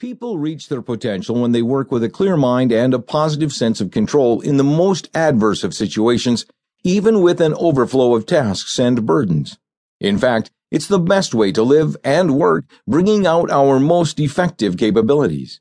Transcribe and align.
People 0.00 0.38
reach 0.38 0.68
their 0.68 0.82
potential 0.82 1.40
when 1.40 1.52
they 1.52 1.62
work 1.62 1.92
with 1.92 2.02
a 2.02 2.08
clear 2.08 2.36
mind 2.36 2.72
and 2.72 2.92
a 2.92 2.98
positive 2.98 3.52
sense 3.52 3.80
of 3.80 3.92
control 3.92 4.40
in 4.40 4.56
the 4.56 4.64
most 4.64 5.08
adverse 5.14 5.62
of 5.62 5.72
situations, 5.72 6.46
even 6.82 7.22
with 7.22 7.40
an 7.40 7.54
overflow 7.54 8.16
of 8.16 8.26
tasks 8.26 8.80
and 8.80 9.06
burdens. 9.06 9.56
In 10.00 10.18
fact, 10.18 10.50
it's 10.72 10.88
the 10.88 10.98
best 10.98 11.32
way 11.32 11.52
to 11.52 11.62
live 11.62 11.96
and 12.02 12.36
work, 12.36 12.64
bringing 12.88 13.24
out 13.24 13.52
our 13.52 13.78
most 13.78 14.18
effective 14.18 14.76
capabilities. 14.76 15.60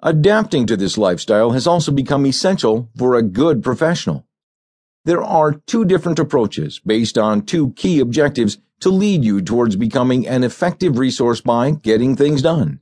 Adapting 0.00 0.66
to 0.66 0.76
this 0.76 0.96
lifestyle 0.96 1.50
has 1.50 1.66
also 1.66 1.90
become 1.90 2.26
essential 2.26 2.88
for 2.96 3.16
a 3.16 3.22
good 3.22 3.64
professional. 3.64 4.24
There 5.04 5.22
are 5.22 5.60
two 5.66 5.84
different 5.84 6.20
approaches 6.20 6.78
based 6.78 7.18
on 7.18 7.42
two 7.42 7.72
key 7.72 7.98
objectives 7.98 8.56
to 8.80 8.90
lead 8.90 9.24
you 9.24 9.42
towards 9.42 9.74
becoming 9.74 10.28
an 10.28 10.44
effective 10.44 10.96
resource 10.96 11.40
by 11.40 11.72
getting 11.72 12.14
things 12.14 12.40
done 12.40 12.78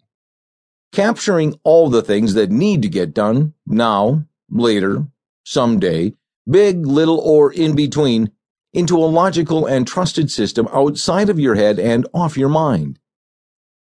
capturing 0.92 1.58
all 1.64 1.88
the 1.88 2.02
things 2.02 2.34
that 2.34 2.50
need 2.50 2.82
to 2.82 2.88
get 2.88 3.14
done 3.14 3.54
now, 3.66 4.24
later, 4.50 5.06
someday, 5.44 6.14
big, 6.48 6.86
little, 6.86 7.18
or 7.18 7.52
in 7.52 7.74
between, 7.74 8.30
into 8.72 8.96
a 8.96 9.04
logical 9.06 9.66
and 9.66 9.86
trusted 9.86 10.30
system 10.30 10.68
outside 10.72 11.28
of 11.28 11.40
your 11.40 11.54
head 11.54 11.78
and 11.78 12.06
off 12.14 12.36
your 12.36 12.48
mind. 12.48 12.98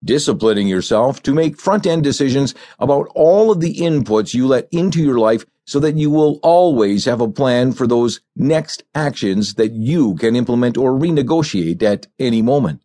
Disciplining 0.03 0.67
yourself 0.67 1.23
to 1.23 1.33
make 1.33 1.59
front 1.59 1.87
end 1.87 2.03
decisions 2.03 2.53
about 2.77 3.07
all 3.15 3.51
of 3.51 3.61
the 3.61 3.75
inputs 3.77 4.33
you 4.33 4.45
let 4.45 4.67
into 4.71 5.01
your 5.01 5.17
life 5.17 5.45
so 5.65 5.79
that 5.79 5.97
you 5.97 6.11
will 6.11 6.39
always 6.43 7.05
have 7.05 7.21
a 7.21 7.31
plan 7.31 7.71
for 7.71 7.87
those 7.87 8.21
next 8.35 8.83
actions 8.93 9.55
that 9.55 9.71
you 9.71 10.15
can 10.15 10.35
implement 10.35 10.77
or 10.77 10.91
renegotiate 10.91 11.81
at 11.81 12.05
any 12.19 12.43
moment. 12.43 12.84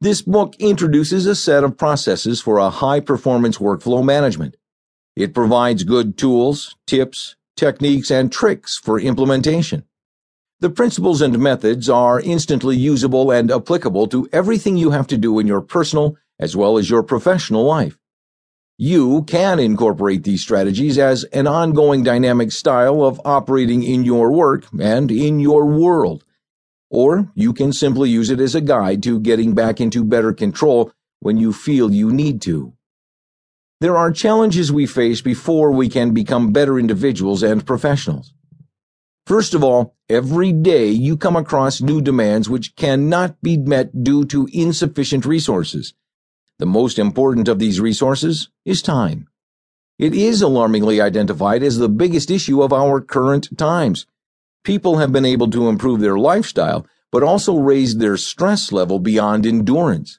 This 0.00 0.22
book 0.22 0.54
introduces 0.60 1.26
a 1.26 1.34
set 1.34 1.64
of 1.64 1.76
processes 1.76 2.40
for 2.40 2.58
a 2.58 2.70
high 2.70 3.00
performance 3.00 3.58
workflow 3.58 4.04
management. 4.04 4.56
It 5.16 5.34
provides 5.34 5.82
good 5.82 6.16
tools, 6.16 6.76
tips, 6.86 7.34
techniques, 7.56 8.08
and 8.08 8.30
tricks 8.30 8.78
for 8.78 9.00
implementation. 9.00 9.82
The 10.60 10.70
principles 10.70 11.20
and 11.20 11.36
methods 11.40 11.90
are 11.90 12.20
instantly 12.20 12.76
usable 12.76 13.32
and 13.32 13.50
applicable 13.50 14.06
to 14.08 14.28
everything 14.32 14.76
you 14.76 14.92
have 14.92 15.08
to 15.08 15.18
do 15.18 15.40
in 15.40 15.48
your 15.48 15.60
personal 15.60 16.16
as 16.38 16.54
well 16.54 16.78
as 16.78 16.88
your 16.88 17.02
professional 17.02 17.64
life. 17.64 17.98
You 18.76 19.24
can 19.24 19.58
incorporate 19.58 20.22
these 20.22 20.42
strategies 20.42 20.96
as 20.96 21.24
an 21.32 21.48
ongoing 21.48 22.04
dynamic 22.04 22.52
style 22.52 23.02
of 23.02 23.20
operating 23.24 23.82
in 23.82 24.04
your 24.04 24.30
work 24.30 24.64
and 24.80 25.10
in 25.10 25.40
your 25.40 25.66
world. 25.66 26.22
Or 26.90 27.30
you 27.34 27.52
can 27.52 27.72
simply 27.72 28.10
use 28.10 28.30
it 28.30 28.40
as 28.40 28.54
a 28.54 28.60
guide 28.60 29.02
to 29.02 29.20
getting 29.20 29.54
back 29.54 29.80
into 29.80 30.04
better 30.04 30.32
control 30.32 30.92
when 31.20 31.36
you 31.36 31.52
feel 31.52 31.92
you 31.92 32.10
need 32.10 32.40
to. 32.42 32.72
There 33.80 33.96
are 33.96 34.10
challenges 34.10 34.72
we 34.72 34.86
face 34.86 35.20
before 35.20 35.70
we 35.70 35.88
can 35.88 36.12
become 36.12 36.52
better 36.52 36.78
individuals 36.78 37.42
and 37.42 37.64
professionals. 37.64 38.32
First 39.26 39.54
of 39.54 39.62
all, 39.62 39.94
every 40.08 40.52
day 40.52 40.88
you 40.88 41.16
come 41.16 41.36
across 41.36 41.82
new 41.82 42.00
demands 42.00 42.48
which 42.48 42.74
cannot 42.74 43.40
be 43.42 43.58
met 43.58 44.02
due 44.02 44.24
to 44.24 44.48
insufficient 44.52 45.26
resources. 45.26 45.94
The 46.58 46.66
most 46.66 46.98
important 46.98 47.46
of 47.46 47.58
these 47.58 47.78
resources 47.78 48.48
is 48.64 48.82
time. 48.82 49.28
It 49.98 50.14
is 50.14 50.42
alarmingly 50.42 51.00
identified 51.00 51.62
as 51.62 51.78
the 51.78 51.88
biggest 51.88 52.30
issue 52.30 52.62
of 52.62 52.72
our 52.72 53.00
current 53.00 53.56
times 53.58 54.06
people 54.64 54.98
have 54.98 55.12
been 55.12 55.24
able 55.24 55.50
to 55.50 55.68
improve 55.68 56.00
their 56.00 56.18
lifestyle, 56.18 56.86
but 57.10 57.22
also 57.22 57.56
raise 57.56 57.96
their 57.96 58.16
stress 58.16 58.72
level 58.72 58.98
beyond 58.98 59.46
endurance. 59.46 60.18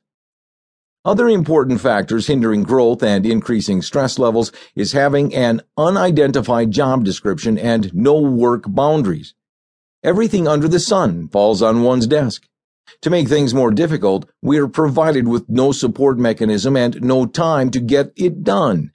Other 1.06 1.30
important 1.30 1.80
factors 1.80 2.28
hindering 2.28 2.64
growth 2.64 3.02
and 3.02 3.26
increasing 3.26 3.82
stress 3.82 4.20
levels 4.20 4.52
is 4.76 4.92
having 4.92 5.34
an 5.34 5.62
unidentified 5.78 6.72
job 6.72 7.06
description 7.06 7.58
and 7.58 7.94
no 7.94 8.20
work 8.20 8.66
boundaries. 8.68 9.34
Everything 10.04 10.48
under 10.48 10.68
the 10.68 10.80
sun 10.80 11.28
falls 11.30 11.62
on 11.62 11.84
one's 11.84 12.08
desk. 12.08 12.46
To 13.02 13.10
make 13.10 13.28
things 13.28 13.54
more 13.54 13.72
difficult, 13.72 14.30
we 14.42 14.58
are 14.58 14.68
provided 14.68 15.28
with 15.28 15.48
no 15.48 15.72
support 15.72 16.18
mechanism 16.18 16.76
and 16.76 17.02
no 17.02 17.26
time 17.26 17.72
to 17.72 17.80
get 17.80 18.12
it 18.16 18.44
done. 18.44 18.92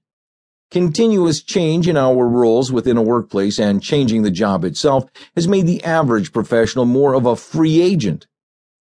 Continuous 0.71 1.43
change 1.43 1.87
in 1.87 1.97
our 1.97 2.27
roles 2.27 2.73
within 2.73 2.97
a 2.97 3.03
workplace 3.03 3.59
and 3.59 3.83
changing 3.83 4.23
the 4.23 4.31
job 4.31 4.65
itself 4.65 5.05
has 5.37 5.47
made 5.47 5.67
the 5.67 5.85
average 5.85 6.33
professional 6.33 6.85
more 6.85 7.15
of 7.15 7.27
a 7.27 7.37
free 7.37 7.81
agent. 7.81 8.27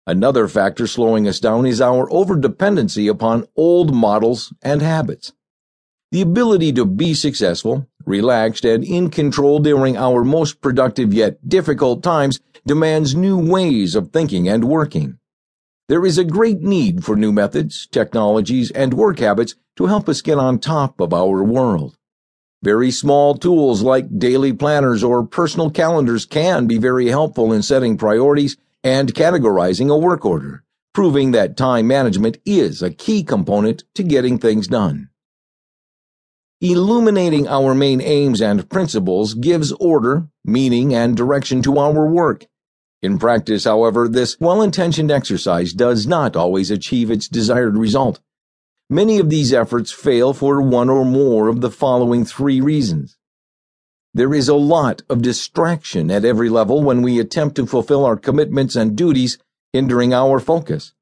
Another 0.07 0.49
factor 0.49 0.89
slowing 0.89 1.29
us 1.29 1.39
down 1.39 1.67
is 1.67 1.81
our 1.81 2.09
overdependency 2.11 3.09
upon 3.09 3.47
old 3.57 3.95
models 3.95 4.53
and 4.61 4.83
habits. 4.83 5.33
The 6.11 6.21
ability 6.21 6.73
to 6.73 6.85
be 6.85 7.15
successful, 7.15 7.87
relaxed, 8.05 8.65
and 8.65 8.83
in 8.83 9.11
control 9.11 9.61
during 9.61 9.97
our 9.97 10.25
most 10.25 10.61
productive 10.61 11.15
yet 11.15 11.49
difficult 11.49 12.03
times 12.03 12.41
demands 12.67 13.15
new 13.15 13.39
ways 13.39 13.95
of 13.95 14.11
thinking 14.11 14.49
and 14.49 14.65
working. 14.65 15.20
There 15.91 16.07
is 16.07 16.19
a 16.19 16.25
great 16.25 16.61
need 16.61 17.05
for 17.05 17.17
new 17.17 17.33
methods, 17.33 17.89
technologies, 17.91 18.71
and 18.71 18.95
work 18.95 19.19
habits 19.19 19.57
to 19.75 19.87
help 19.87 20.09
us 20.09 20.23
get 20.23 20.39
on 20.39 20.61
top 20.61 21.01
of 21.01 21.13
our 21.13 21.43
world. 21.43 21.97
Very 22.63 22.93
small 22.93 23.35
tools 23.35 23.83
like 23.83 24.17
daily 24.17 24.53
planners 24.53 25.03
or 25.03 25.27
personal 25.27 25.69
calendars 25.69 26.27
can 26.27 26.69
be 26.69 26.79
very 26.79 27.09
helpful 27.09 27.53
in 27.53 27.63
setting 27.63 27.99
priorities 27.99 28.57
and 28.85 29.13
categorizing 29.13 29.93
a 29.93 29.99
work 29.99 30.25
order, 30.25 30.63
proving 30.95 31.33
that 31.33 31.57
time 31.57 31.89
management 31.89 32.39
is 32.47 32.83
a 32.83 32.93
key 32.93 33.25
component 33.25 33.83
to 33.95 34.05
getting 34.05 34.39
things 34.39 34.69
done. 34.69 35.09
Illuminating 36.61 37.49
our 37.49 37.75
main 37.75 38.01
aims 38.01 38.41
and 38.41 38.71
principles 38.71 39.35
gives 39.35 39.73
order, 39.73 40.29
meaning, 40.45 40.95
and 40.95 41.17
direction 41.17 41.63
to 41.63 41.81
our 41.81 42.07
work 42.09 42.47
in 43.03 43.19
practice, 43.19 43.65
however, 43.65 44.09
this 44.09 44.39
well-intentioned 44.41 45.11
exercise 45.11 45.73
does 45.73 46.07
not 46.07 46.37
always 46.37 46.71
achieve 46.71 47.11
its 47.11 47.29
desired 47.29 47.77
result. 47.77 48.21
Many 48.91 49.19
of 49.19 49.31
these 49.31 49.53
efforts 49.53 49.93
fail 49.93 50.33
for 50.35 50.61
one 50.61 50.91
or 50.91 51.05
more 51.05 51.49
of 51.49 51.61
the 51.61 51.71
following 51.71 52.25
three 52.25 52.61
reasons. 52.61 53.17
There 54.13 54.35
is 54.35 54.49
a 54.49 54.55
lot 54.55 55.03
of 55.09 55.23
distraction 55.23 56.11
at 56.11 56.25
every 56.25 56.49
level 56.49 56.83
when 56.83 57.01
we 57.01 57.21
attempt 57.21 57.55
to 57.57 57.67
fulfill 57.67 58.05
our 58.05 58.17
commitments 58.17 58.75
and 58.75 58.97
duties, 58.97 59.39
hindering 59.73 60.13
our 60.13 60.41
focus. 60.41 60.93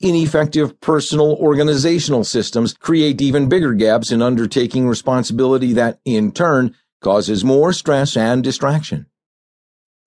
Ineffective 0.00 0.80
personal 0.80 1.34
organizational 1.34 2.24
systems 2.24 2.74
create 2.74 3.20
even 3.20 3.48
bigger 3.48 3.74
gaps 3.74 4.12
in 4.12 4.22
undertaking 4.22 4.86
responsibility 4.86 5.72
that, 5.72 5.98
in 6.04 6.30
turn, 6.30 6.74
causes 7.00 7.44
more 7.44 7.72
stress 7.72 8.16
and 8.16 8.44
distraction. 8.44 9.06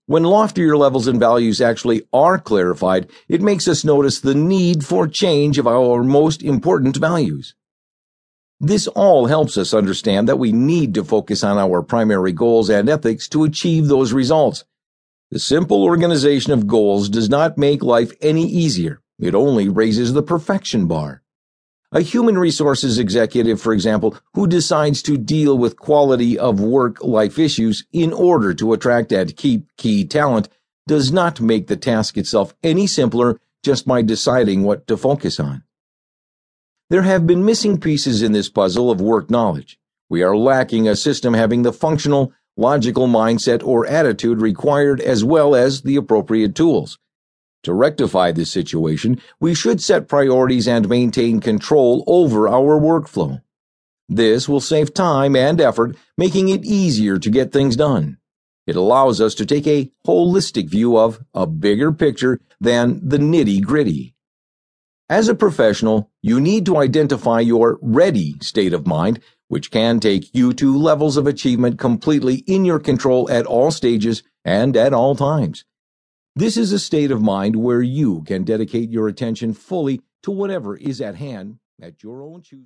When 0.08 0.24
loftier 0.24 0.78
levels 0.78 1.06
and 1.08 1.20
values 1.20 1.60
actually 1.60 2.08
are 2.14 2.40
clarified, 2.40 3.10
it 3.28 3.42
makes 3.42 3.68
us 3.68 3.84
notice 3.84 4.22
the 4.22 4.34
need 4.34 4.86
for 4.86 5.06
change 5.06 5.58
of 5.58 5.68
our 5.68 6.02
most 6.02 6.42
important 6.42 6.96
values. 6.96 7.56
This 8.58 8.88
all 8.88 9.26
helps 9.26 9.58
us 9.58 9.74
understand 9.74 10.30
that 10.30 10.40
we 10.40 10.54
need 10.54 10.94
to 10.94 11.04
focus 11.04 11.44
on 11.44 11.58
our 11.58 11.84
primary 11.84 12.32
goals 12.32 12.70
and 12.70 12.88
ethics 12.88 13.28
to 13.28 13.44
achieve 13.44 13.90
those 13.90 14.14
results. 14.14 14.64
The 15.30 15.40
simple 15.40 15.84
organization 15.84 16.54
of 16.54 16.68
goals 16.68 17.10
does 17.10 17.28
not 17.30 17.58
make 17.58 17.84
life 17.84 18.14
any 18.22 18.48
easier. 18.48 19.02
It 19.20 19.36
only 19.36 19.68
raises 19.68 20.14
the 20.14 20.24
perfection 20.24 20.88
bar. 20.88 21.22
A 21.94 22.02
human 22.02 22.38
resources 22.38 23.00
executive, 23.00 23.62
for 23.62 23.72
example, 23.72 24.18
who 24.34 24.46
decides 24.46 25.02
to 25.04 25.18
deal 25.18 25.58
with 25.58 25.80
quality 25.80 26.38
of 26.38 26.60
work 26.60 27.02
life 27.02 27.40
issues 27.40 27.86
in 27.94 28.12
order 28.12 28.54
to 28.56 28.74
attract 28.74 29.14
and 29.14 29.34
keep 29.34 29.74
key 29.78 30.04
talent 30.04 30.50
does 30.86 31.14
not 31.14 31.40
make 31.40 31.68
the 31.68 31.78
task 31.78 32.18
itself 32.18 32.54
any 32.62 32.88
simpler 32.88 33.40
just 33.64 33.88
by 33.88 34.02
deciding 34.02 34.64
what 34.64 34.86
to 34.88 34.98
focus 34.98 35.40
on. 35.40 35.64
There 36.90 37.04
have 37.04 37.26
been 37.26 37.46
missing 37.46 37.80
pieces 37.80 38.22
in 38.22 38.34
this 38.34 38.50
puzzle 38.50 38.92
of 38.92 39.00
work 39.00 39.30
knowledge. 39.30 39.80
We 40.10 40.24
are 40.24 40.36
lacking 40.36 40.90
a 40.90 40.96
system 40.96 41.34
having 41.34 41.62
the 41.62 41.74
functional, 41.74 42.34
logical 42.58 43.08
mindset 43.08 43.66
or 43.66 43.86
attitude 43.86 44.42
required 44.42 45.00
as 45.00 45.24
well 45.24 45.56
as 45.56 45.84
the 45.84 45.96
appropriate 45.96 46.54
tools. 46.54 47.00
To 47.68 47.74
rectify 47.74 48.32
this 48.32 48.50
situation, 48.50 49.22
we 49.42 49.54
should 49.54 49.82
set 49.82 50.08
priorities 50.08 50.70
and 50.70 50.88
maintain 50.88 51.42
control 51.42 52.02
over 52.08 52.48
our 52.48 52.80
workflow. 52.80 53.42
This 54.08 54.48
will 54.48 54.62
save 54.62 54.94
time 54.94 55.36
and 55.36 55.60
effort, 55.60 55.98
making 56.18 56.48
it 56.48 56.64
easier 56.64 57.20
to 57.20 57.30
get 57.30 57.52
things 57.52 57.76
done. 57.76 58.20
It 58.68 58.78
allows 58.78 59.20
us 59.20 59.36
to 59.36 59.46
take 59.46 59.68
a 59.68 59.92
holistic 60.08 60.70
view 60.70 60.98
of 60.98 61.20
a 61.34 61.46
bigger 61.46 61.92
picture 61.92 62.40
than 62.62 63.06
the 63.06 63.18
nitty 63.18 63.62
gritty. 63.64 64.16
As 65.10 65.28
a 65.28 65.36
professional, 65.36 66.10
you 66.22 66.40
need 66.40 66.66
to 66.68 66.78
identify 66.78 67.42
your 67.42 67.80
ready 67.82 68.38
state 68.42 68.72
of 68.72 68.88
mind, 68.88 69.20
which 69.50 69.72
can 69.72 70.00
take 70.00 70.34
you 70.34 70.54
to 70.54 70.78
levels 70.78 71.18
of 71.18 71.28
achievement 71.28 71.80
completely 71.80 72.36
in 72.48 72.64
your 72.64 72.80
control 72.80 73.30
at 73.30 73.46
all 73.46 73.72
stages 73.72 74.24
and 74.46 74.78
at 74.78 74.94
all 74.94 75.18
times. 75.18 75.66
This 76.38 76.56
is 76.56 76.72
a 76.72 76.78
state 76.78 77.10
of 77.10 77.20
mind 77.20 77.56
where 77.56 77.82
you 77.82 78.22
can 78.22 78.44
dedicate 78.44 78.92
your 78.92 79.08
attention 79.08 79.56
fully 79.56 80.02
to 80.22 80.30
whatever 80.30 80.78
is 80.78 81.02
at 81.02 81.16
hand 81.16 81.58
at 81.82 82.04
your 82.04 82.22
own 82.22 82.44
choosing. 82.44 82.56